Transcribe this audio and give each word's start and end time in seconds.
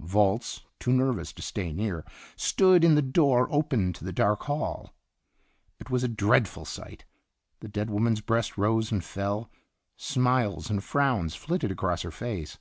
Volz, 0.00 0.60
too 0.78 0.92
nervous 0.92 1.32
to 1.32 1.42
stay 1.42 1.72
near, 1.72 2.04
stood 2.36 2.84
in 2.84 2.94
the 2.94 3.02
door 3.02 3.48
open 3.50 3.92
to 3.94 4.04
the 4.04 4.12
dark 4.12 4.44
hall. 4.44 4.94
It 5.80 5.90
was 5.90 6.04
a 6.04 6.08
dreadful 6.08 6.64
sight. 6.64 7.04
The 7.58 7.66
dead 7.66 7.90
woman's 7.90 8.20
breast 8.20 8.56
rose 8.56 8.92
and 8.92 9.02
fell; 9.02 9.50
smiles 9.96 10.70
and 10.70 10.84
frowns 10.84 11.34
flitted 11.34 11.72
across 11.72 12.02
her 12.02 12.12
face. 12.12 12.58